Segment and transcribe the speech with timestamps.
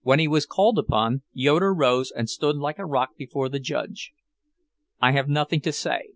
[0.00, 4.12] When he was called upon, Yoeder rose and stood like a rock before the judge.
[5.02, 6.12] "I have nothing to say.